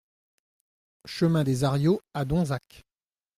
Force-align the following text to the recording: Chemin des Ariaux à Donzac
Chemin 1.05 1.43
des 1.43 1.63
Ariaux 1.63 2.01
à 2.15 2.25
Donzac 2.25 2.83